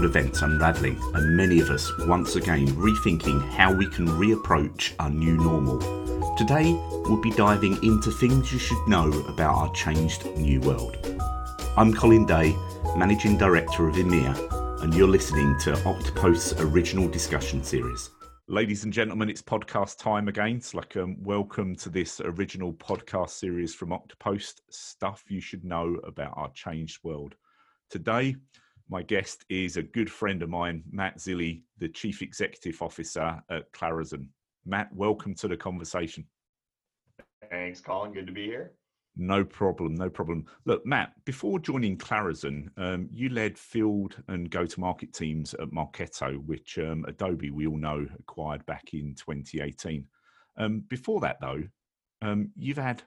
[0.00, 5.10] world events unravelling, and many of us once again rethinking how we can reapproach our
[5.10, 5.78] new normal.
[6.36, 6.72] Today,
[7.04, 10.96] we'll be diving into things you should know about our changed new world.
[11.76, 12.56] I'm Colin Day,
[12.96, 18.08] Managing Director of EMEA, and you're listening to Oktopost's original discussion series.
[18.48, 20.56] Ladies and gentlemen, it's podcast time again.
[20.56, 25.96] It's like um, welcome to this original podcast series from Octopost stuff you should know
[26.04, 27.34] about our changed world.
[27.90, 28.36] Today,
[28.90, 33.70] my guest is a good friend of mine, Matt Zilli, the Chief Executive Officer at
[33.72, 34.28] Clarizen.
[34.66, 36.26] Matt, welcome to the conversation.
[37.48, 38.12] Thanks, Colin.
[38.12, 38.72] Good to be here.
[39.16, 40.44] No problem, no problem.
[40.64, 46.78] Look, Matt, before joining Clarizen, um, you led field and go-to-market teams at Marketo, which
[46.78, 50.04] um, Adobe, we all know, acquired back in 2018.
[50.56, 51.62] Um, before that, though,
[52.22, 53.02] um, you've had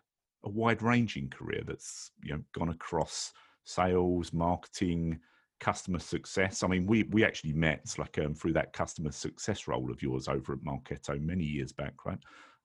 [0.46, 3.32] a wide-ranging career that's you know gone across
[3.66, 5.20] sales, marketing,
[5.64, 6.62] customer success.
[6.62, 10.28] I mean, we we actually met like um, through that customer success role of yours
[10.28, 12.20] over at Marketo many years back, right?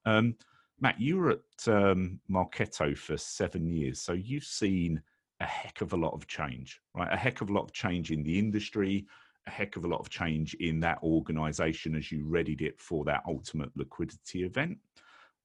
[0.05, 0.35] Um,
[0.81, 5.01] Matt, you were at um, Marketo for seven years, so you've seen
[5.39, 7.13] a heck of a lot of change, right?
[7.13, 9.07] A heck of a lot of change in the industry,
[9.47, 13.05] a heck of a lot of change in that organization as you readied it for
[13.05, 14.77] that ultimate liquidity event.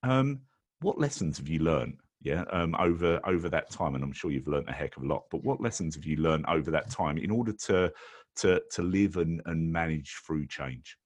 [0.01, 0.41] Um,
[0.81, 4.47] what lessons have you learned yeah um, over over that time and i'm sure you've
[4.47, 7.17] learned a heck of a lot but what lessons have you learned over that time
[7.17, 7.91] in order to
[8.35, 10.97] to to live and, and manage through change?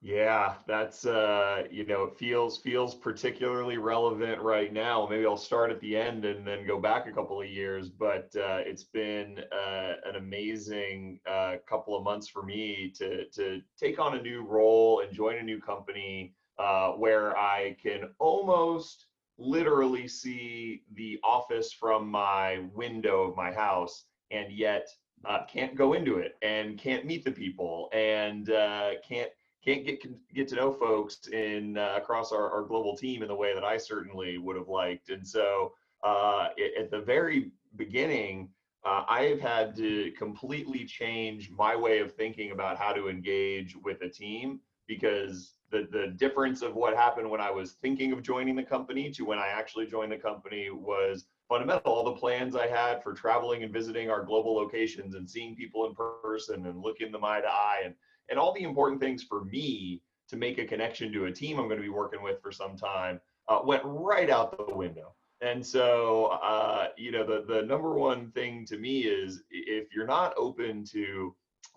[0.00, 5.06] Yeah that's uh you know it feels feels particularly relevant right now.
[5.08, 8.30] Maybe i'll start at the end and then go back a couple of years but
[8.36, 13.98] uh, it's been uh, an amazing uh, couple of months for me to to take
[13.98, 19.06] on a new role and join a new company uh, where I can almost
[19.38, 24.88] literally see the office from my window of my house and yet
[25.24, 29.30] uh, can't go into it and can't meet the people and uh, can't
[29.64, 30.02] can't get
[30.34, 33.64] get to know folks in uh, across our, our global team in the way that
[33.64, 35.08] I certainly would have liked.
[35.08, 35.72] And so
[36.04, 36.48] uh,
[36.78, 38.50] at the very beginning,
[38.84, 43.74] uh, I have had to completely change my way of thinking about how to engage
[43.82, 48.22] with a team because the the difference of what happened when I was thinking of
[48.22, 51.92] joining the company to when I actually joined the company was fundamental.
[51.92, 55.86] All the plans I had for traveling and visiting our global locations and seeing people
[55.86, 57.94] in person and looking them eye to eye and
[58.28, 61.66] and all the important things for me to make a connection to a team I'm
[61.66, 65.14] going to be working with for some time uh, went right out the window.
[65.40, 70.06] And so, uh, you know, the the number one thing to me is if you're
[70.06, 71.34] not open to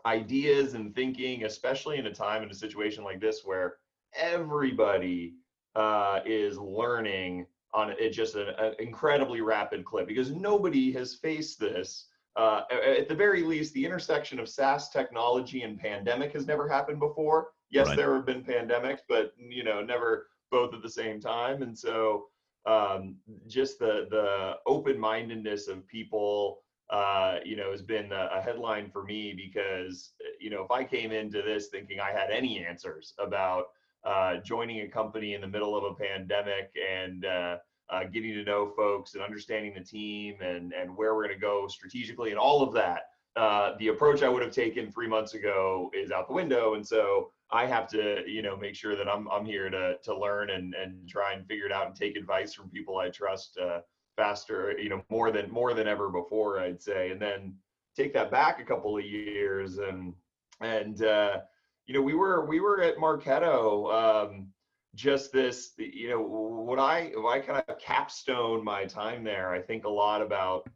[0.08, 3.76] ideas and thinking, especially in a time in a situation like this where
[4.16, 5.36] everybody
[5.76, 8.48] uh, is learning on it just an,
[8.80, 12.08] incredibly rapid clip because nobody has faced this.
[12.38, 17.00] Uh, at the very least, the intersection of SaaS technology and pandemic has never happened
[17.00, 17.50] before.
[17.70, 17.98] Yes, right.
[17.98, 21.64] there have been pandemics, but you know, never both at the same time.
[21.64, 22.28] And so,
[22.66, 23.16] um,
[23.48, 29.04] just the the open mindedness of people uh, you know, has been a, headline for
[29.04, 33.66] me because, you know, if I came into this thinking I had any answers about
[34.06, 37.58] uh, joining a company in the middle of a pandemic and uh,
[37.90, 41.42] uh getting to know folks and understanding the team and, and where we're going to
[41.42, 43.02] go strategically and all of that,
[43.36, 46.74] uh, the approach I would have taken three months ago is out the window.
[46.74, 50.18] And so I have to, you know, make sure that I'm, I'm here to, to
[50.18, 53.58] learn and, and try and figure it out and take advice from people I trust
[53.62, 53.82] uh,
[54.18, 57.12] faster, you know, more than more than ever before, I'd say.
[57.12, 57.56] And then
[57.96, 60.14] take that back a couple of years and
[60.60, 61.40] and uh,
[61.86, 64.48] you know, we were we were at Marketo um,
[64.96, 69.86] just this, you know, what I I kind of capstone my time there, I think
[69.86, 70.68] a lot about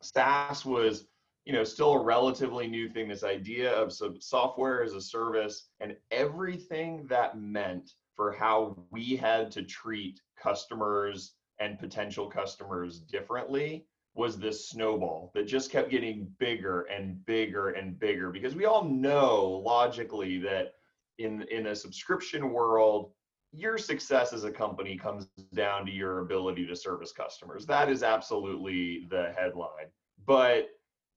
[0.00, 1.06] SaaS was
[1.44, 5.96] you know still a relatively new thing this idea of software as a service and
[6.10, 14.38] everything that meant for how we had to treat customers and potential customers differently was
[14.38, 18.30] this snowball that just kept getting bigger and bigger and bigger.
[18.30, 20.74] Because we all know logically that
[21.18, 23.10] in in a subscription world
[23.52, 27.64] your success as a company comes down to your ability to service customers.
[27.66, 29.86] That is absolutely the headline.
[30.26, 30.68] But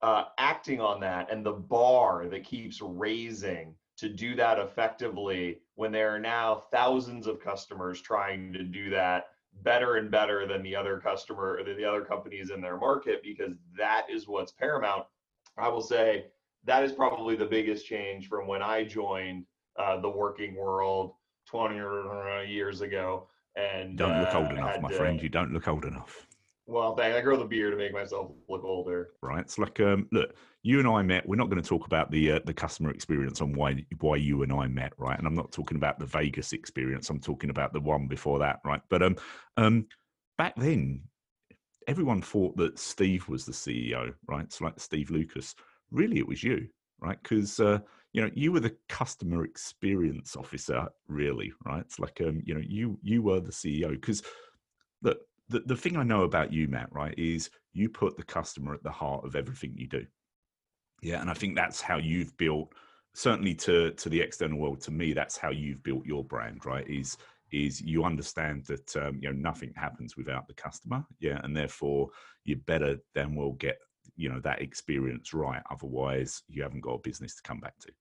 [0.01, 5.91] uh, acting on that and the bar that keeps raising to do that effectively when
[5.91, 9.27] there are now thousands of customers trying to do that
[9.63, 13.55] better and better than the other customer or the other companies in their market because
[13.77, 15.05] that is what's paramount.
[15.57, 16.25] I will say
[16.65, 19.45] that is probably the biggest change from when I joined
[19.77, 21.13] uh, the working world
[21.47, 21.75] 20
[22.47, 23.27] years ago.
[23.55, 25.21] And don't look old uh, enough, my to, friend.
[25.21, 26.27] You don't look old enough.
[26.71, 29.09] Well, I grow the beard to make myself look older.
[29.21, 29.41] Right.
[29.41, 30.33] It's like, um, look,
[30.63, 31.27] you and I met.
[31.27, 34.43] We're not going to talk about the uh, the customer experience on why why you
[34.43, 35.17] and I met, right?
[35.17, 37.09] And I'm not talking about the Vegas experience.
[37.09, 38.79] I'm talking about the one before that, right?
[38.89, 39.17] But um,
[39.57, 39.85] um,
[40.37, 41.01] back then,
[41.87, 44.45] everyone thought that Steve was the CEO, right?
[44.45, 45.55] It's like Steve Lucas.
[45.91, 46.69] Really, it was you,
[47.01, 47.21] right?
[47.21, 47.79] Because uh,
[48.13, 51.81] you know you were the customer experience officer, really, right?
[51.81, 54.23] It's like um, you know you you were the CEO because
[55.01, 55.17] the,
[55.51, 58.83] the the thing I know about you, Matt, right, is you put the customer at
[58.83, 60.05] the heart of everything you do.
[61.01, 62.73] Yeah, and I think that's how you've built
[63.13, 66.87] certainly to to the external world to me that's how you've built your brand right
[66.89, 67.17] is
[67.51, 72.09] is you understand that um, you know nothing happens without the customer yeah and therefore
[72.45, 73.77] you better then will get
[74.15, 77.91] you know that experience right otherwise you haven't got a business to come back to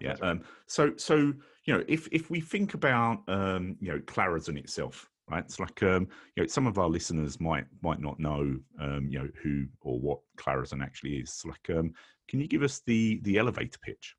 [0.00, 0.22] yeah right.
[0.22, 1.32] um so so
[1.64, 5.82] you know if if we think about um you know Clarizen itself right it's like
[5.82, 9.66] um you know some of our listeners might might not know um you know who
[9.80, 11.92] or what Clarizen actually is like um
[12.28, 14.14] can you give us the the elevator pitch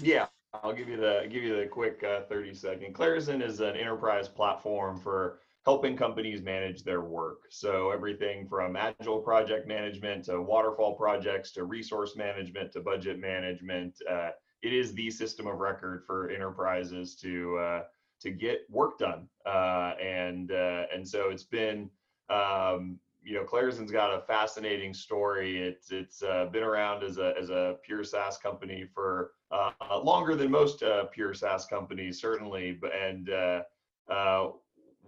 [0.00, 2.94] yeah I'll give you the give you the quick uh, 30 second.
[2.94, 7.40] Clarizen is an enterprise platform for helping companies manage their work.
[7.50, 13.94] So everything from agile project management to waterfall projects to resource management to budget management.
[14.10, 14.30] Uh,
[14.62, 17.82] it is the system of record for enterprises to uh,
[18.20, 19.28] to get work done.
[19.46, 21.90] Uh, and uh, and so it's been
[22.30, 22.98] um,
[23.28, 25.60] you know, Clarizen's got a fascinating story.
[25.60, 29.70] It's it's uh, been around as a as a pure SaaS company for uh,
[30.02, 32.72] longer than most uh, pure SaaS companies, certainly.
[32.72, 34.50] But and uh,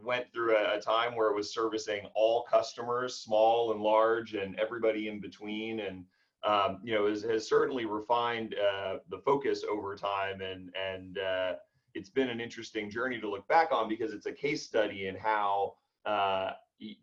[0.02, 4.58] went through a, a, time where it was servicing all customers, small and large, and
[4.58, 5.80] everybody in between.
[5.80, 6.04] And
[6.44, 8.54] um, you know, has, has certainly refined
[9.08, 10.42] the focus over time.
[10.42, 11.18] And and
[11.94, 15.16] it's been an interesting journey to look back on because it's a case study in
[15.16, 15.74] how
[16.06, 16.50] uh,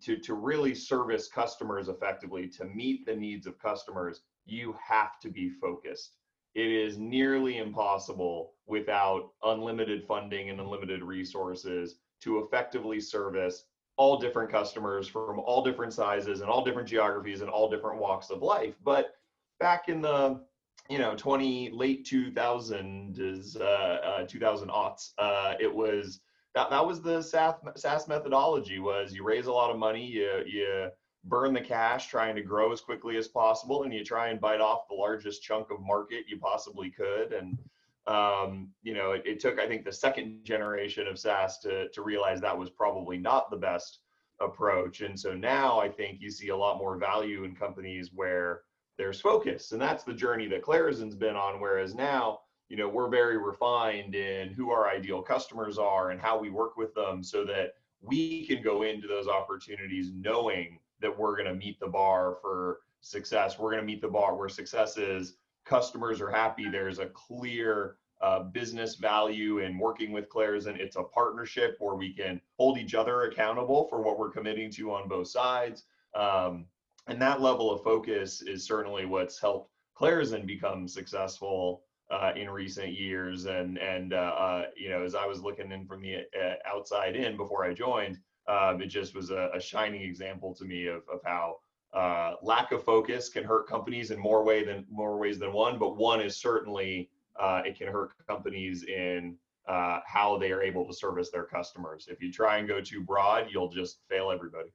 [0.01, 5.29] to, to really service customers effectively, to meet the needs of customers, you have to
[5.29, 6.15] be focused.
[6.55, 13.65] It is nearly impossible without unlimited funding and unlimited resources to effectively service
[13.97, 18.29] all different customers from all different sizes and all different geographies and all different walks
[18.29, 18.75] of life.
[18.83, 19.15] But
[19.59, 20.41] back in the
[20.89, 26.21] you know 20 late 2000 is uh, uh 2000 aughts uh, it was
[26.57, 30.43] that, that was the SaaS, SaaS methodology was you raise a lot of money, you,
[30.47, 30.89] you
[31.23, 34.59] burn the cash trying to grow as quickly as possible, and you try and bite
[34.59, 37.31] off the largest chunk of market you possibly could.
[37.31, 37.59] And,
[38.07, 42.01] um, you know, it, it took, I think, the second generation of SaaS to, to
[42.01, 43.99] realize that was probably not the best
[44.39, 45.01] approach.
[45.01, 48.61] And so now I think you see a lot more value in companies where
[48.97, 49.71] there's focus.
[49.71, 51.59] And that's the journey that Clarizen's been on.
[51.59, 52.39] Whereas now,
[52.69, 56.77] you know we're very refined in who our ideal customers are and how we work
[56.77, 61.55] with them so that we can go into those opportunities knowing that we're going to
[61.55, 65.35] meet the bar for success we're going to meet the bar where success is
[65.65, 71.03] customers are happy there's a clear uh, business value in working with Clarizen it's a
[71.03, 75.27] partnership where we can hold each other accountable for what we're committing to on both
[75.27, 75.83] sides
[76.15, 76.65] um,
[77.07, 82.93] and that level of focus is certainly what's helped Clarizen become successful uh, in recent
[82.93, 83.45] years.
[83.45, 87.15] And and uh, uh, you know, as I was looking in from the uh, outside
[87.15, 91.01] in before I joined, um, it just was a, a, shining example to me of
[91.11, 91.57] of how
[91.93, 95.79] uh, lack of focus can hurt companies in more way than more ways than one.
[95.79, 97.09] But one is certainly
[97.39, 99.35] uh, it can hurt companies in
[99.67, 102.07] how they are able to service their customers.
[102.09, 104.69] If you try and go too broad, you'll just fail everybody.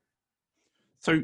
[0.99, 1.23] So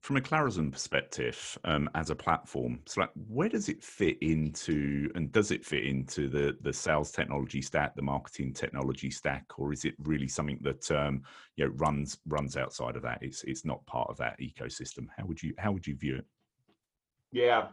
[0.00, 5.10] from a Clarizen perspective, um, as a platform, so like where does it fit into,
[5.14, 9.72] and does it fit into the the sales technology stack, the marketing technology stack, or
[9.72, 11.22] is it really something that um,
[11.56, 13.18] you know runs runs outside of that?
[13.22, 15.08] It's it's not part of that ecosystem.
[15.16, 16.26] How would you how would you view it?
[17.32, 17.68] Yeah,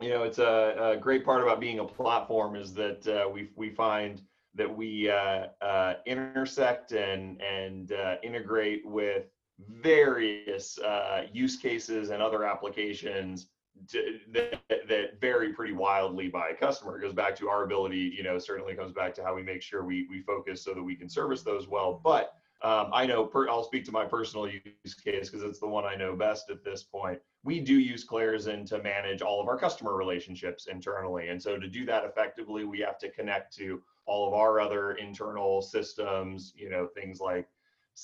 [0.00, 3.50] you know, it's a, a great part about being a platform is that uh, we
[3.56, 4.22] we find
[4.54, 9.26] that we uh, uh, intersect and and uh, integrate with
[9.68, 13.48] various uh, use cases and other applications
[13.88, 16.98] to, that, that vary pretty wildly by customer.
[16.98, 19.62] It goes back to our ability, you know, certainly comes back to how we make
[19.62, 22.00] sure we, we focus so that we can service those well.
[22.02, 25.68] But um, I know, per, I'll speak to my personal use case because it's the
[25.68, 27.18] one I know best at this point.
[27.42, 31.28] We do use Clarizen to manage all of our customer relationships internally.
[31.28, 34.92] And so to do that effectively, we have to connect to all of our other
[34.92, 37.48] internal systems, you know, things like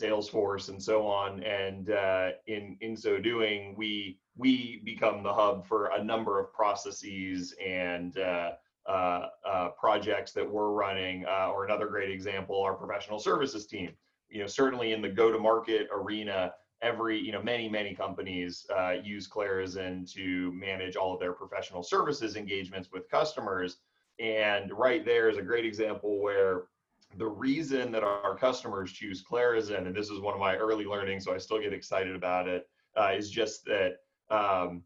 [0.01, 1.43] Salesforce and so on.
[1.43, 6.53] And uh, in in so doing, we we become the hub for a number of
[6.53, 8.53] processes and uh,
[8.87, 11.25] uh, uh projects that we're running.
[11.27, 13.93] Uh, or another great example, our professional services team.
[14.29, 19.27] You know, certainly in the go-to-market arena, every you know many many companies uh, use
[19.27, 23.79] Clarizen to manage all of their professional services engagements with customers.
[24.19, 26.65] And right there is a great example where
[27.17, 31.25] the reason that our customers choose Clarizen, and this is one of my early learnings,
[31.25, 33.99] so I still get excited about it, uh, is just that
[34.31, 34.83] um,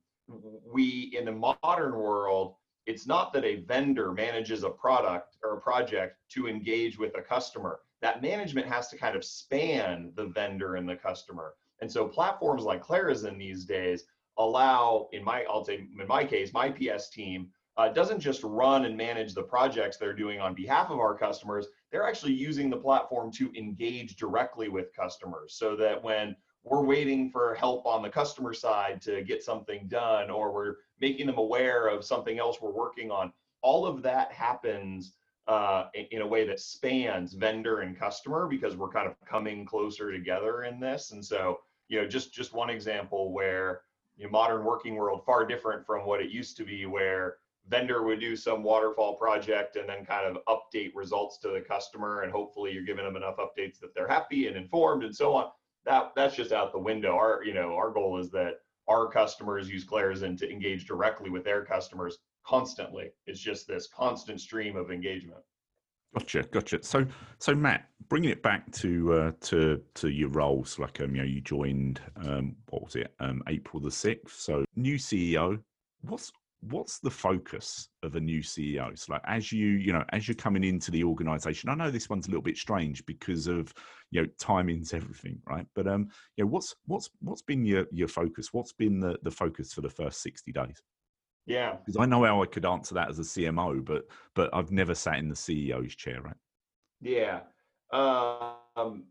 [0.67, 2.55] we in the modern world
[2.87, 7.23] it's not that a vendor manages a product or a project to engage with a
[7.23, 7.81] customer.
[8.03, 11.55] That management has to kind of span the vendor and the customer.
[11.81, 14.05] And so platforms like clarizen these days
[14.39, 18.85] allow in my i'll say in my case my ps team uh, doesn't just run
[18.85, 22.77] and manage the projects they're doing on behalf of our customers they're actually using the
[22.77, 28.09] platform to engage directly with customers so that when we're waiting for help on the
[28.09, 32.71] customer side to get something done or we're making them aware of something else we're
[32.71, 33.33] working on
[33.63, 35.15] all of that happens
[35.49, 40.13] uh, in a way that spans vendor and customer because we're kind of coming closer
[40.13, 41.11] together in this.
[41.11, 43.83] And so you know just just one example where
[44.17, 47.37] you know, modern working world far different from what it used to be where
[47.69, 52.23] vendor would do some waterfall project and then kind of update results to the customer
[52.23, 55.51] and hopefully you're giving them enough updates that they're happy and informed and so on
[55.85, 57.15] that that's just out the window.
[57.15, 61.45] Our you know our goal is that our customers use Clarizen to engage directly with
[61.45, 63.11] their customers constantly.
[63.27, 65.41] It's just this constant stream of engagement.
[66.15, 66.83] Gotcha, gotcha.
[66.83, 67.07] So,
[67.39, 71.29] so Matt, bringing it back to uh, to to your roles, like um, you know,
[71.29, 74.39] you joined um, what was it, um, April the sixth.
[74.39, 75.61] So, new CEO.
[76.03, 78.97] What's what's the focus of a new CEO?
[78.99, 82.11] So like as you, you know, as you're coming into the organization, I know this
[82.11, 83.73] one's a little bit strange because of,
[84.11, 85.67] you know, timing's everything, right?
[85.75, 88.53] But um, you know, what's what's what's been your your focus?
[88.53, 90.83] What's been the the focus for the first 60 days?
[91.47, 91.77] Yeah.
[91.85, 94.95] Because I know how I could answer that as a CMO, but but I've never
[94.95, 96.37] sat in the CEO's chair, right?
[97.01, 97.41] Yeah.
[97.93, 99.05] Um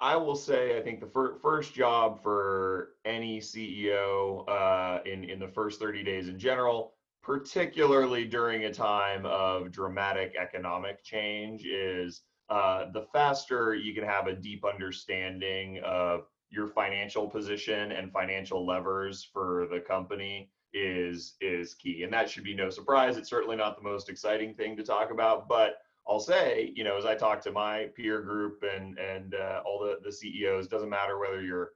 [0.00, 5.38] I, will say, I think the fir- first job for any CEO uh, in in
[5.38, 12.22] the first 30 days in general, particularly during a time of dramatic economic change, is
[12.50, 18.66] uh, the faster you can have a deep understanding of your financial position and financial
[18.66, 22.02] levers for the company is is key.
[22.02, 23.16] And that should be no surprise.
[23.16, 25.76] It's certainly not the most exciting thing to talk about but
[26.08, 29.78] I'll say, you know, as I talk to my peer group and and uh, all
[29.78, 31.72] the the CEOs, doesn't matter whether you're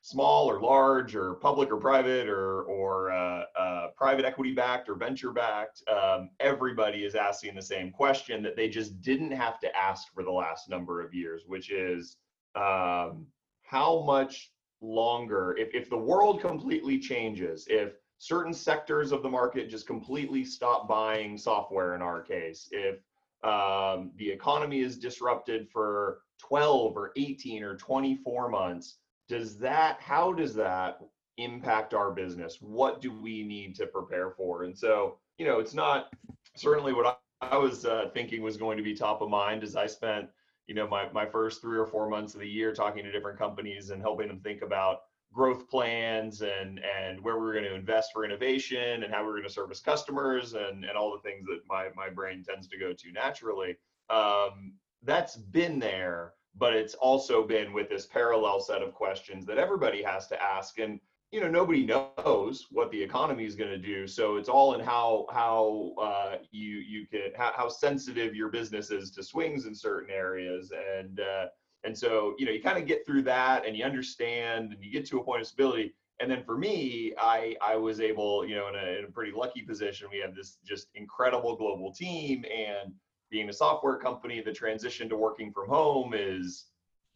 [0.00, 4.94] small or large or public or private or or uh, uh, private equity backed or
[4.94, 9.76] venture backed, um, everybody is asking the same question that they just didn't have to
[9.76, 12.16] ask for the last number of years, which is
[12.54, 13.26] um,
[13.62, 19.70] how much longer if if the world completely changes, if certain sectors of the market
[19.70, 22.98] just completely stop buying software in our case, if
[23.44, 28.96] um, the economy is disrupted for 12 or 18 or 24 months.
[29.28, 31.00] Does that how does that
[31.36, 32.58] impact our business?
[32.60, 34.64] What do we need to prepare for?
[34.64, 36.12] And so you know it's not
[36.56, 39.76] certainly what i, I was uh, thinking was going to be top of mind as
[39.76, 40.28] i spent
[40.66, 43.38] you know my, my first three or four months of the year talking to different
[43.38, 47.74] companies and helping them think about growth plans and and where we are going to
[47.74, 51.28] invest for innovation and how we are going to service customers and and all the
[51.28, 53.76] things that my my brain tends to go to naturally
[54.10, 59.58] um, that's been there but it's also been with this parallel set of questions that
[59.58, 60.98] everybody has to ask and
[61.30, 64.80] you know nobody knows what the economy is going to do so it's all in
[64.80, 69.74] how how uh, you you can how, how sensitive your business is to swings in
[69.74, 71.46] certain areas and uh,
[71.84, 74.90] and so, you know, you kind of get through that and you understand and you
[74.90, 75.94] get to a point of stability.
[76.20, 79.32] And then for me, I, I was able, you know, in a, in a pretty
[79.32, 80.08] lucky position.
[80.10, 82.92] We have this just incredible global team and
[83.30, 86.66] being a software company, the transition to working from home is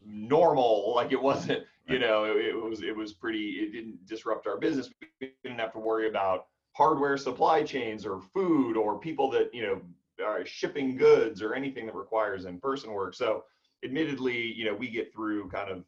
[0.05, 0.93] normal.
[0.95, 4.57] Like it wasn't, you know, it, it was, it was pretty, it didn't disrupt our
[4.57, 4.89] business.
[5.19, 9.63] We didn't have to worry about hardware supply chains or food or people that, you
[9.63, 9.81] know,
[10.25, 13.15] are shipping goods or anything that requires in-person work.
[13.15, 13.43] So
[13.83, 15.83] admittedly, you know, we get through kind of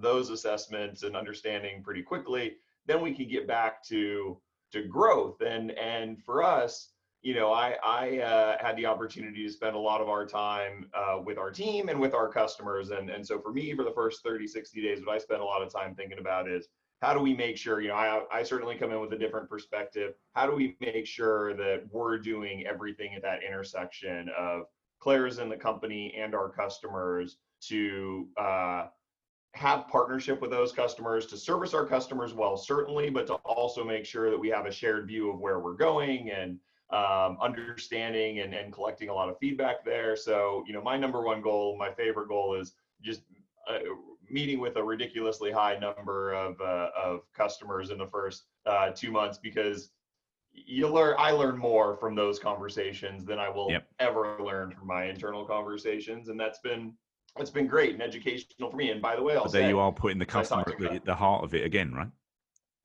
[0.00, 2.56] those assessments and understanding pretty quickly.
[2.86, 4.40] Then we can get back to
[4.72, 5.40] to growth.
[5.40, 6.92] And and for us,
[7.22, 10.90] you know, I I uh, had the opportunity to spend a lot of our time
[10.94, 12.90] uh, with our team and with our customers.
[12.90, 15.44] And and so for me, for the first 30, 60 days, what I spent a
[15.44, 16.68] lot of time thinking about is
[17.02, 19.48] how do we make sure, you know, I, I certainly come in with a different
[19.48, 20.12] perspective.
[20.34, 24.64] How do we make sure that we're doing everything at that intersection of
[25.00, 28.86] Clarizen the company and our customers to uh,
[29.54, 34.06] have partnership with those customers to service our customers well certainly but to also make
[34.06, 36.58] sure that we have a shared view of where we're going and
[36.90, 40.16] um, understanding and, and collecting a lot of feedback there.
[40.16, 43.22] So you know my number one goal my favorite goal is just
[43.68, 43.78] uh,
[44.28, 49.10] meeting with a ridiculously high number of uh, of customers in the first uh, two
[49.10, 49.90] months because
[50.52, 53.86] you learn i learn more from those conversations than i will yep.
[53.98, 56.92] ever learn from my internal conversations and that's been
[57.36, 59.68] that's been great and educational for me and by the way I'll but there say,
[59.68, 62.08] you are putting the customer at the, the heart of it again right?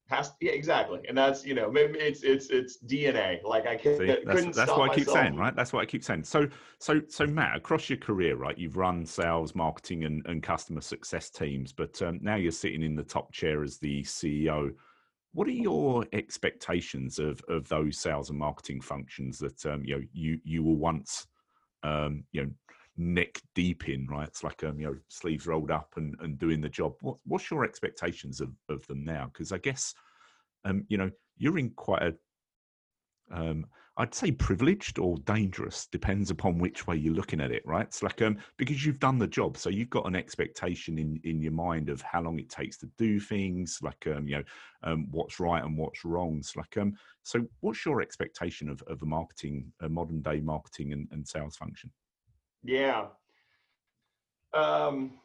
[0.07, 4.05] Has yeah exactly and that's you know it's it's it's dna like i can't See,
[4.23, 5.55] that's, that's what i keep saying right?
[5.55, 6.25] That's what i keep saying.
[6.25, 10.81] So so so matt across your career right you've run sales marketing and, and customer
[10.81, 14.71] success teams but um, now you're sitting in the top chair as the ceo
[15.35, 20.03] what are your expectations of of those sales and marketing functions that um, you know
[20.13, 21.27] you you were once
[21.83, 22.49] um, you know
[22.97, 24.27] neck deep in right?
[24.29, 26.93] It's like um you know sleeves rolled up and, and doing the job.
[27.01, 29.29] What, what's your expectations of, of them now?
[29.31, 29.93] Because i guess
[30.63, 32.15] um you know you're in quite a
[33.31, 33.65] um
[33.97, 37.85] I'd say privileged or dangerous, depends upon which way you're looking at it, right?
[37.85, 41.41] It's like um because you've done the job, so you've got an expectation in in
[41.41, 44.43] your mind of how long it takes to do things, like um you know
[44.83, 46.37] um what's right and what's wrong.
[46.39, 50.91] It's like um so what's your expectation of of a marketing, a modern day marketing
[50.91, 51.89] and, and sales function?
[52.63, 53.07] Yeah.
[54.53, 55.19] Um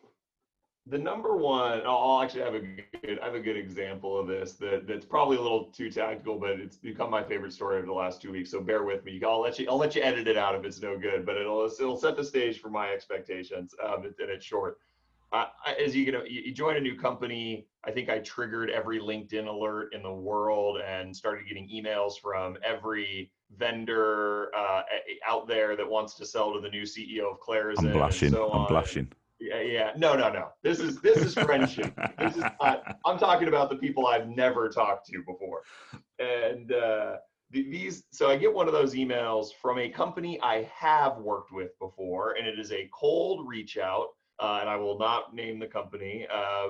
[0.87, 4.55] the number one, I'll actually have a good, I have a good example of this
[4.55, 7.93] that that's probably a little too tactical, but it's become my favorite story of the
[7.93, 8.51] last two weeks.
[8.51, 9.21] So bear with me.
[9.25, 11.65] I'll let you, I'll let you edit it out if it's no good, but it'll,
[11.67, 13.75] it'll set the stage for my expectations.
[13.85, 14.79] Um, and it's short.
[15.33, 15.47] Uh,
[15.79, 17.67] as you know, you, join a new company.
[17.85, 22.57] I think I triggered every LinkedIn alert in the world and started getting emails from
[22.65, 24.83] every vendor uh,
[25.27, 27.79] out there that wants to sell to the new CEO of Claris.
[27.79, 28.33] I'm blushing.
[28.33, 29.09] So I'm blushing.
[29.41, 29.93] Yeah, yeah.
[29.97, 30.49] No, no, no.
[30.63, 31.95] This is this is friendship.
[32.19, 35.63] this is not, I'm talking about the people I've never talked to before.
[36.19, 37.17] And uh,
[37.51, 41.79] these so I get one of those emails from a company I have worked with
[41.79, 44.09] before, and it is a cold reach out.
[44.39, 46.69] Uh, and I will not name the company uh,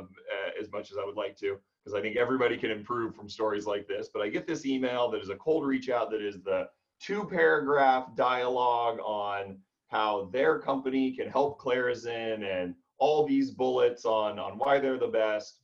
[0.61, 3.65] as much as I would like to, because I think everybody can improve from stories
[3.65, 4.09] like this.
[4.13, 6.67] But I get this email that is a cold reach out that is the
[7.01, 9.59] two paragraph dialogue on
[9.91, 15.07] how their company can help Clarizen and all these bullets on, on why they're the
[15.07, 15.59] best.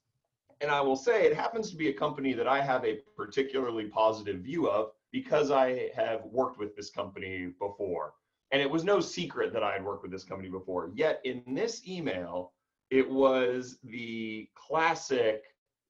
[0.61, 3.87] And I will say it happens to be a company that I have a particularly
[3.87, 8.15] positive view of because I have worked with this company before.
[8.53, 10.91] And it was no secret that I had worked with this company before.
[10.95, 12.53] Yet in this email,
[12.91, 15.45] it was the classic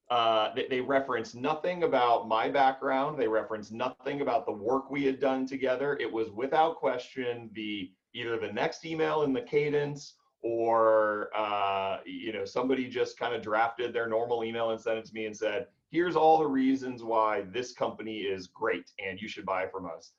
[0.08, 3.18] uh, they, they reference nothing about my background.
[3.18, 5.96] They reference nothing about the work we had done together.
[6.00, 12.32] It was without question the either the next email in the cadence or uh, you
[12.32, 15.36] know somebody just kind of drafted their normal email and sent it to me and
[15.36, 19.86] said here's all the reasons why this company is great and you should buy from
[19.86, 20.12] us.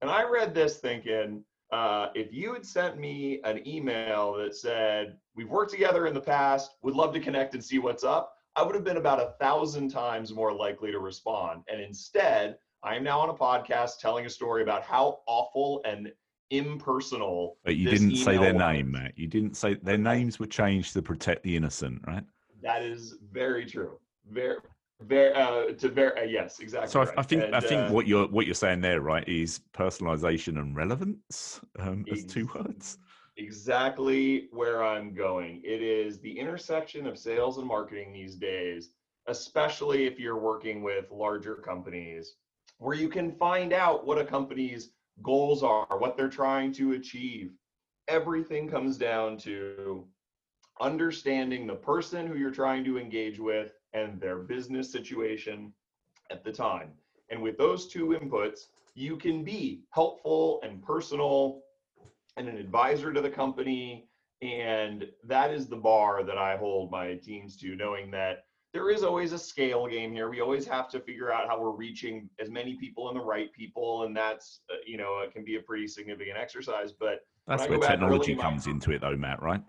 [0.00, 5.16] And i read this thinking uh, if you had sent me an email that said
[5.34, 8.62] we've worked together in the past would love to connect and see what's up i
[8.62, 11.62] would have been about a thousand times more likely to respond.
[11.68, 16.12] And instead i am now on a podcast telling a story about how awful and
[16.50, 17.58] impersonal.
[17.64, 18.60] But you didn't say their was.
[18.60, 19.16] name, Matt.
[19.16, 22.24] You didn't say their names were changed to protect the innocent, right?
[22.62, 23.98] That is very true.
[24.30, 24.56] Very,
[25.02, 26.90] very uh, to very uh, yes, exactly.
[26.90, 27.08] So right.
[27.16, 29.60] I, I, think and, I think uh, what you're what you're saying there, right, is
[29.74, 32.98] personalization and relevance um, as two words.
[33.36, 35.60] Exactly where I'm going.
[35.64, 38.90] It is the intersection of sales and marketing these days,
[39.26, 42.36] especially if you're working with larger companies,
[42.78, 44.90] where you can find out what a company's
[45.22, 47.52] goals are, what they're trying to achieve.
[48.08, 50.06] Everything comes down to
[50.80, 55.72] understanding the person who you're trying to engage with and their business situation
[56.30, 56.90] at the time.
[57.30, 61.62] And with those two inputs, you can be helpful and personal
[62.36, 64.08] and an advisor to the company.
[64.42, 69.04] And that is the bar that I hold my teams to, knowing that there is
[69.04, 70.28] always a scale game here.
[70.28, 73.50] We always have to figure out how we're reaching as many people and the right
[73.52, 76.92] people, and that's uh, you know it can be a pretty significant exercise.
[76.92, 79.40] But that's where technology comes into it, though, Matt.
[79.40, 79.62] Right?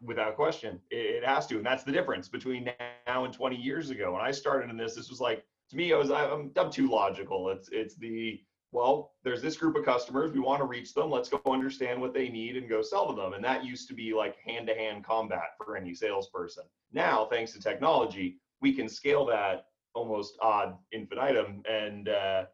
[0.00, 2.70] Without question, it, it, has to, and that's the difference between
[3.06, 4.12] now and 20 years ago.
[4.12, 6.88] When I started in this, this was like to me, I was I'm, I'm too
[6.88, 7.50] logical.
[7.50, 8.40] It's it's the
[8.70, 10.32] well, there's this group of customers.
[10.32, 11.10] We want to reach them.
[11.10, 13.32] Let's go understand what they need and go sell to them.
[13.32, 16.64] And that used to be like hand to hand combat for any salesperson.
[16.92, 22.44] Now, thanks to technology, we can scale that almost ad infinitum and uh,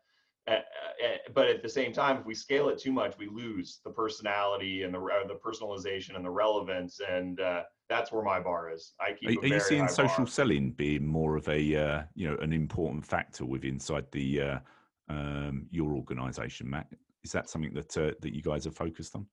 [0.48, 0.58] uh,
[1.32, 4.82] but at the same time if we scale it too much we lose the personality
[4.82, 8.92] and the uh, the personalization and the relevance and uh, that's where my bar is.
[9.00, 10.38] I keep are, are you seeing social bar.
[10.38, 14.58] selling being more of a uh, you know an important factor with inside the uh,
[15.08, 16.88] um, your organization matt?
[17.22, 17.90] Is that something that
[18.22, 19.26] that you guys are focused on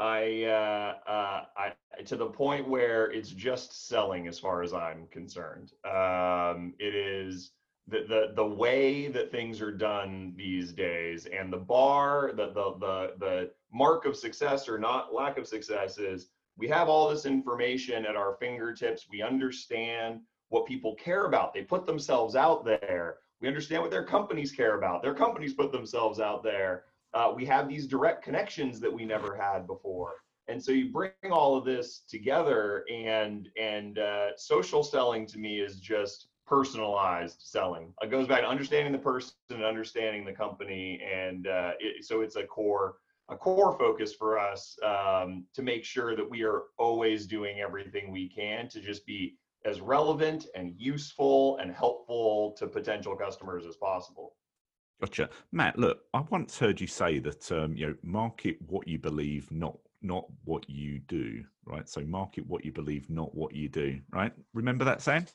[0.00, 1.72] I, uh, uh, I
[2.06, 5.72] to the point where it's just selling as far as I'm concerned.
[5.84, 7.52] Um, it is
[7.86, 12.74] the, the the way that things are done these days and the bar the, the
[12.78, 17.26] the the mark of success or not lack of success is we have all this
[17.26, 19.06] information at our fingertips.
[19.10, 21.54] We understand what people care about.
[21.54, 23.18] They put themselves out there.
[23.40, 25.02] We understand what their companies care about.
[25.02, 26.84] Their companies put themselves out there
[27.14, 30.14] uh, we have these direct connections that we never had before
[30.48, 35.60] and so you bring all of this together and and uh, social selling to me
[35.60, 37.94] is just personalized selling.
[38.02, 42.22] It goes back to understanding the person and understanding the company, and uh, it, so
[42.22, 42.96] it's a core
[43.28, 48.10] a core focus for us um, to make sure that we are always doing everything
[48.10, 53.76] we can to just be as relevant and useful and helpful to potential customers as
[53.76, 54.34] possible.
[55.00, 55.78] Gotcha, Matt.
[55.78, 59.78] Look, I once heard you say that um, you know market what you believe, not
[60.02, 61.44] not what you do.
[61.64, 61.88] Right.
[61.88, 64.00] So market what you believe, not what you do.
[64.12, 64.32] Right.
[64.52, 65.26] Remember that saying?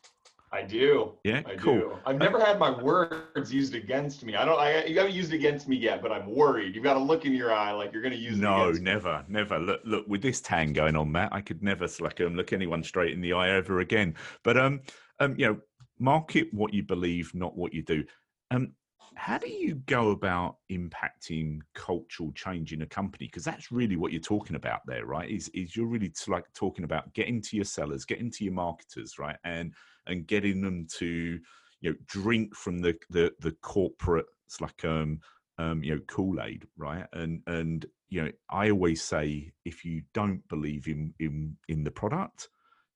[0.51, 1.13] I do.
[1.23, 1.79] Yeah, I cool.
[1.79, 1.97] do.
[2.05, 4.35] I've never had my words used against me.
[4.35, 4.59] I don't.
[4.59, 6.75] I you haven't used it against me yet, but I'm worried.
[6.75, 8.37] You've got a look in your eye like you're going to use.
[8.37, 9.33] No, never, me.
[9.33, 9.59] never.
[9.59, 10.07] Look, look.
[10.07, 13.21] With this tan going on, Matt, I could never like um, look anyone straight in
[13.21, 14.15] the eye ever again.
[14.43, 14.81] But um,
[15.19, 15.59] um, you know,
[15.99, 18.05] market what you believe, not what you do.
[18.51, 18.73] Um,
[19.15, 23.27] how do you go about impacting cultural change in a company?
[23.27, 25.29] Because that's really what you're talking about there right?
[25.29, 29.17] Is is you're really like talking about getting to your sellers getting to your marketers
[29.19, 29.37] right?
[29.43, 29.73] And
[30.07, 31.39] and getting them to
[31.81, 35.19] you know drink from the the the corporate it's like um
[35.57, 37.05] um you know kool-aid right?
[37.13, 41.91] And and you know i always say if you don't believe in in in the
[41.91, 42.49] product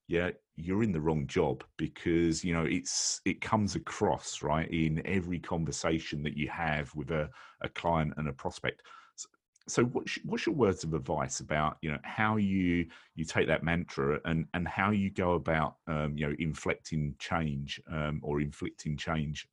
[0.09, 5.01] yeah you're in the wrong job because you know it's it comes across right in
[5.05, 7.29] every conversation that you have with a,
[7.61, 8.81] a client and a prospect.
[9.15, 9.29] So,
[9.67, 13.63] so what's, what's your words of advice about you know how you you take that
[13.63, 18.97] mantra and and how you go about um, you know inflecting change um, or inflicting
[18.97, 19.47] change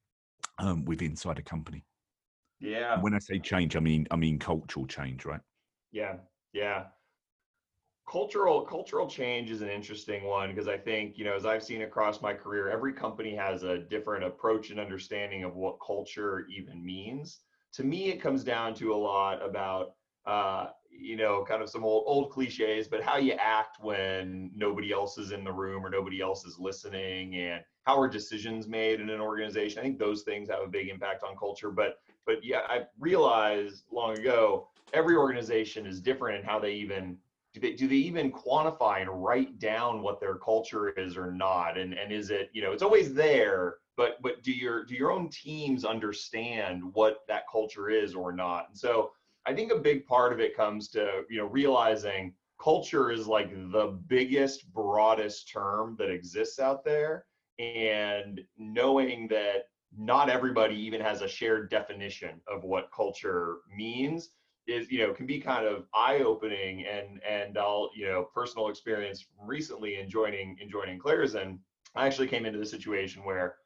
[0.59, 1.85] um, with inside a company?
[2.59, 2.95] Yeah.
[2.95, 5.41] And when i say change i mean i mean cultural change right?
[5.93, 6.15] Yeah.
[6.53, 6.85] Yeah
[8.07, 11.83] cultural cultural change is an interesting one because I think you know as I've seen
[11.83, 16.85] across my career, every company has a different approach and understanding of what culture even
[16.85, 17.41] means.
[17.75, 21.85] To me, it comes down to a lot about uh, you know kind of some
[21.85, 25.91] old old cliches, but how you act when nobody else is in the room or
[25.91, 29.81] nobody else is listening, and how are decisions made in an organization.
[29.81, 31.71] I think those things have a big impact on culture.
[31.71, 37.19] But but yeah, I realized long ago every organization is different in how they even
[37.57, 41.79] do they do they even quantify and write down what their culture is or not?
[41.79, 45.11] And and is it you know it's always there but but do your do your
[45.11, 48.69] own teams understand what that culture is or not?
[48.69, 49.13] And so
[49.47, 53.51] i think a big part of it comes to you know realizing culture is like
[53.73, 57.25] the biggest broadest term that exists out there.
[57.59, 64.31] And knowing that not everybody even has a shared definition of what culture means
[64.67, 68.69] is you know can be kind of eye opening and and I'll you know personal
[68.69, 71.59] experience recently in joining in joining Clarizen
[71.95, 73.57] I actually came into the situation where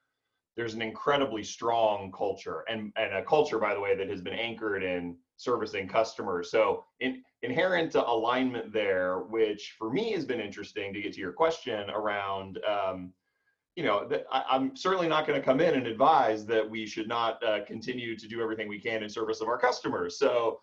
[0.56, 4.34] there's an incredibly strong culture and and a culture by the way that has been
[4.34, 10.92] anchored in servicing customers so in, inherent alignment there which for me has been interesting
[10.92, 13.12] to get to your question around um,
[13.76, 16.86] you know, that I, am certainly not going to come in and advise that we
[16.86, 20.18] should not uh, continue to do everything we can in service of our customers.
[20.18, 20.60] So,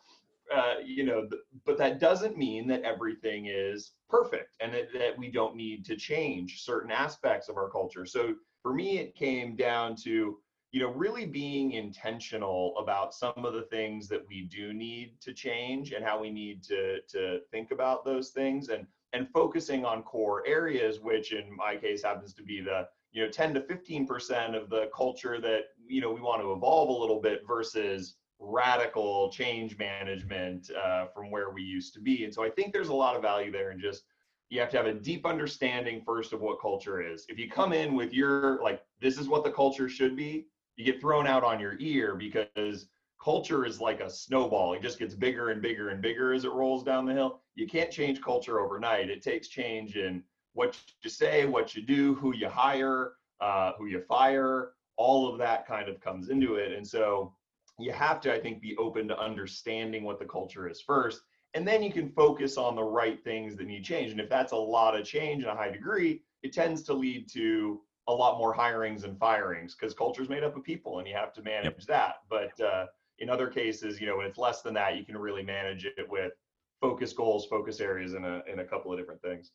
[0.56, 1.28] uh, you know,
[1.66, 5.96] but that doesn't mean that everything is perfect and that, that we don't need to
[5.96, 8.06] change certain aspects of our culture.
[8.06, 10.38] So for me, it came down to,
[10.72, 15.34] you know, really being intentional about some of the things that we do need to
[15.34, 20.04] change and how we need to, to think about those things and, and focusing on
[20.04, 24.62] core areas, which in my case happens to be the, you know, 10 to 15%
[24.62, 29.32] of the culture that, you know, we want to evolve a little bit versus radical
[29.32, 32.24] change management uh, from where we used to be.
[32.24, 34.04] And so I think there's a lot of value there in just
[34.50, 37.26] you have to have a deep understanding first of what culture is.
[37.28, 40.46] If you come in with your like this is what the culture should be,
[40.76, 42.88] you get thrown out on your ear because
[43.22, 44.74] culture is like a snowball.
[44.74, 47.42] It just gets bigger and bigger and bigger as it rolls down the hill.
[47.56, 49.10] You can't change culture overnight.
[49.10, 50.24] It takes change in
[50.54, 54.72] what you say, what you do, who you hire, uh, who you fire.
[54.96, 56.72] All of that kind of comes into it.
[56.72, 57.34] And so
[57.80, 61.22] you have to, I think, be open to understanding what the culture is first.
[61.54, 64.12] And then you can focus on the right things that need change.
[64.12, 67.30] And if that's a lot of change in a high degree, it tends to lead
[67.34, 71.08] to a lot more hirings and firings because culture is made up of people and
[71.08, 71.82] you have to manage yep.
[71.88, 72.16] that.
[72.30, 72.86] But uh,
[73.20, 76.10] in other cases, you know, when it's less than that, you can really manage it
[76.10, 76.34] with
[76.80, 79.52] focus goals, focus areas in a in a couple of different things.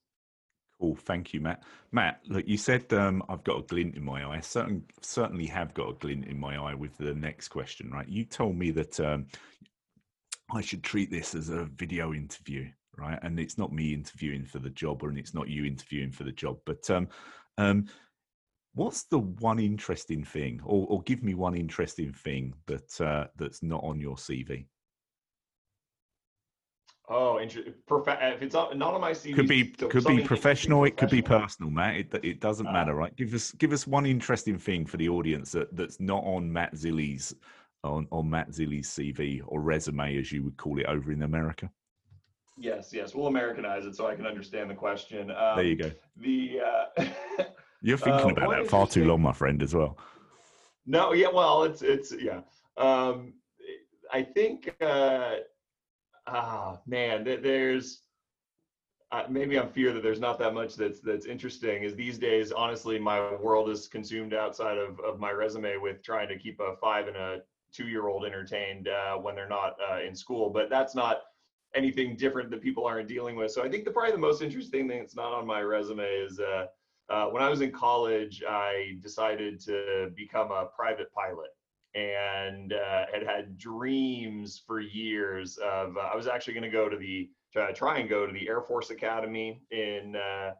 [0.82, 1.62] Cool, thank you, Matt.
[1.92, 4.38] Matt, look, you said um, I've got a glint in my eye.
[4.38, 8.08] I certain, certainly have got a glint in my eye with the next question, right?
[8.08, 9.26] You told me that um,
[10.52, 12.68] I should treat this as a video interview,
[12.98, 13.16] right?
[13.22, 16.24] And it's not me interviewing for the job, or and it's not you interviewing for
[16.24, 16.58] the job.
[16.66, 17.06] But um,
[17.58, 17.86] um,
[18.74, 23.62] what's the one interesting thing, or, or give me one interesting thing that uh, that's
[23.62, 24.66] not on your CV?
[27.08, 27.74] Oh, interesting.
[27.88, 30.84] If it's not, on my CV, could be could be professional.
[30.84, 31.96] It could be personal, Matt.
[31.96, 33.14] It, it doesn't uh, matter, right?
[33.16, 36.74] Give us give us one interesting thing for the audience that, that's not on Matt
[36.74, 37.34] Zilli's
[37.82, 41.68] on, on Matt Zilli's CV or resume, as you would call it over in America.
[42.56, 45.32] Yes, yes, we'll Americanize it so I can understand the question.
[45.32, 45.90] Um, there you go.
[46.18, 47.04] The uh,
[47.82, 49.98] you're thinking uh, about that far too long, my friend, as well.
[50.86, 52.42] No, yeah, well, it's it's yeah.
[52.76, 53.32] Um,
[54.12, 54.72] I think.
[54.80, 55.34] Uh,
[56.26, 58.02] ah man there's
[59.10, 62.52] uh, maybe i'm fear that there's not that much that's that's interesting is these days
[62.52, 66.76] honestly my world is consumed outside of, of my resume with trying to keep a
[66.80, 70.70] five and a two year old entertained uh, when they're not uh, in school but
[70.70, 71.22] that's not
[71.74, 73.50] anything different that people aren't dealing with.
[73.50, 76.38] So i think the probably the most interesting thing that's not on my resume is
[76.38, 76.66] uh,
[77.08, 81.50] uh when i was in college i decided to become a private pilot
[81.94, 85.96] and uh, had had dreams for years of.
[85.96, 88.48] Uh, I was actually going to go to the try, try and go to the
[88.48, 90.52] Air Force Academy in uh,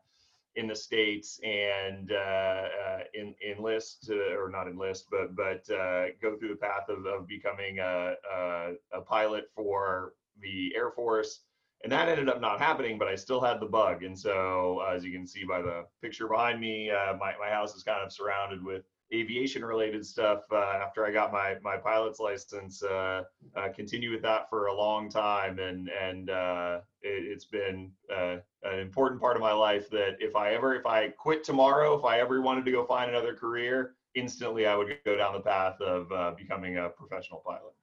[0.57, 6.37] in the states and uh, uh, in, enlist or not enlist, but but uh, go
[6.37, 11.41] through the path of, of becoming a, a, a pilot for the Air Force.
[11.85, 14.05] And that ended up not happening, but I still had the bug.
[14.05, 17.83] And so, as you can see by the picture behind me, my, my house is
[17.83, 22.83] kind of surrounded with aviation related stuff uh, after I got my my pilot's license.
[22.83, 23.23] Uh,
[23.57, 28.37] uh, continue with that for a long time, and and uh, it, has been uh,
[28.63, 29.91] an important part of my life.
[29.91, 33.11] That if I ever if I quit tomorrow, if I ever wanted to go find
[33.11, 37.75] another career, instantly I would go down the path of uh, becoming a professional pilot.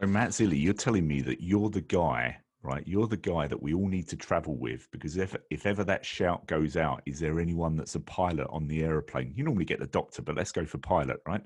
[0.00, 2.86] So Matt Zilli, you're telling me that you're the guy right?
[2.86, 6.04] You're the guy that we all need to travel with because if if ever that
[6.04, 9.32] shout goes out, is there anyone that's a pilot on the aeroplane?
[9.36, 11.42] You normally get the doctor, but let's go for pilot, right?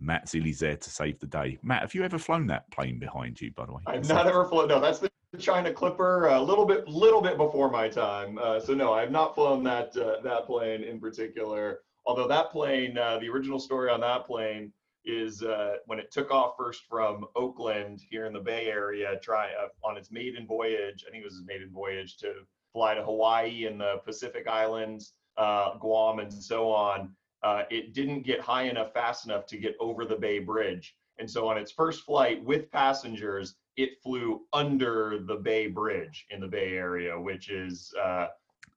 [0.00, 1.58] Matt Zilli's there to save the day.
[1.62, 3.52] Matt, have you ever flown that plane behind you?
[3.52, 4.68] By the way, I've not ever flown.
[4.68, 6.26] No, that's the China Clipper.
[6.28, 8.38] A little bit, little bit before my time.
[8.38, 11.80] Uh, so no, I've not flown that uh, that plane in particular.
[12.04, 14.72] Although that plane, uh, the original story on that plane
[15.04, 19.50] is uh, when it took off first from Oakland here in the Bay Area, try
[19.52, 21.04] uh, on its maiden voyage.
[21.06, 22.32] I think it was its maiden voyage to
[22.72, 27.14] fly to Hawaii and the Pacific Islands, uh, Guam, and so on.
[27.42, 31.28] Uh, it didn't get high enough fast enough to get over the Bay Bridge, and
[31.28, 36.46] so on its first flight with passengers, it flew under the Bay Bridge in the
[36.46, 38.28] Bay Area, which is uh,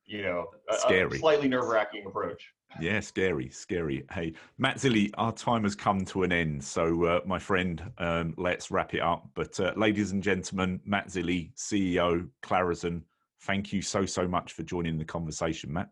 [0.05, 2.51] you know a, a slightly nerve-wracking approach.
[2.79, 4.05] Yeah, scary, scary.
[4.11, 6.63] Hey, Matt Zilli, our time has come to an end.
[6.63, 9.29] So, uh, my friend, um, let's wrap it up.
[9.33, 13.03] But, uh, ladies and gentlemen, Matt Zilli, CEO, Clarizen,
[13.41, 15.89] thank you so, so much for joining the conversation, Matt.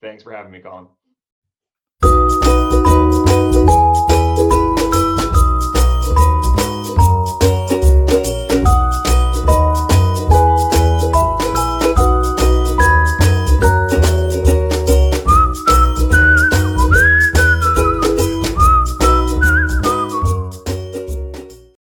[0.00, 0.86] Thanks for having me, Colin.